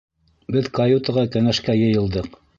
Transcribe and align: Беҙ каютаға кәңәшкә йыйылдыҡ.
Беҙ 0.55 0.69
каютаға 0.79 1.27
кәңәшкә 1.37 1.79
йыйылдыҡ. 1.85 2.35